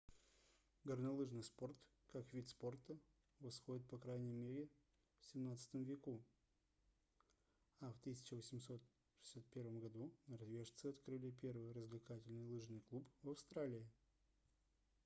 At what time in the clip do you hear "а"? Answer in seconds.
7.81-7.91